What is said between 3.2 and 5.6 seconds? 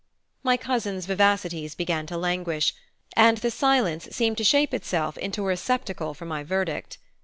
the silence seemed to shape itself into a